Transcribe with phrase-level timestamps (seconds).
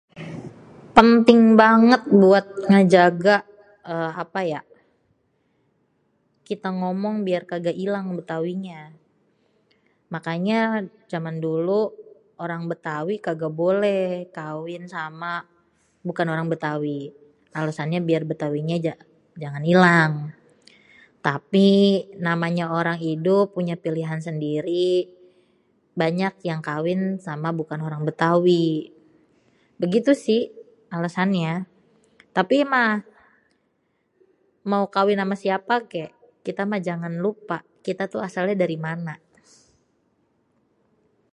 [0.97, 3.37] penting banget buat ngejaga,
[3.93, 4.61] ehh, apaya,
[6.47, 8.81] kita ngomong biar kaga ilang betawi nya
[10.13, 10.59] makanya
[11.11, 11.81] jaman dulu,
[12.43, 15.33] orang betawi kagak boleh, kawin sama
[16.07, 16.99] bukan orang betawi
[17.59, 18.77] alasanye biar betawi nya
[19.43, 20.11] jangan ilang,
[21.27, 21.69] tapi
[22.27, 24.91] namanya orang idup punya pilihan sendiri
[26.01, 28.69] banyak yang kawin yang enggak sama orang betawi,
[29.81, 30.43] begitu sih
[30.93, 31.55] alesannye,
[32.35, 32.93] tapi mah,
[34.69, 36.05] mau kawin sama siapa ge
[36.45, 39.15] kita mah jangan lupa, kita tuh asal nya dari mana.